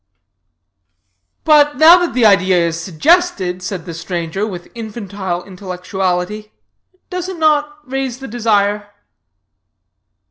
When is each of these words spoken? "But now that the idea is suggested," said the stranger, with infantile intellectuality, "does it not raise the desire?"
"But 1.43 1.77
now 1.77 1.99
that 1.99 2.15
the 2.15 2.25
idea 2.25 2.57
is 2.57 2.79
suggested," 2.81 3.61
said 3.61 3.85
the 3.85 3.93
stranger, 3.93 4.47
with 4.47 4.71
infantile 4.73 5.43
intellectuality, 5.43 6.51
"does 7.11 7.29
it 7.29 7.37
not 7.37 7.77
raise 7.87 8.17
the 8.17 8.27
desire?" 8.27 8.89